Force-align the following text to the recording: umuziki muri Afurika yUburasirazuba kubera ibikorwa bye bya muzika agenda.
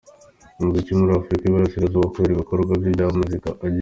umuziki 0.59 0.91
muri 0.99 1.11
Afurika 1.19 1.43
yUburasirazuba 1.45 2.11
kubera 2.13 2.33
ibikorwa 2.33 2.71
bye 2.79 2.91
bya 2.95 3.07
muzika 3.17 3.49
agenda. 3.51 3.69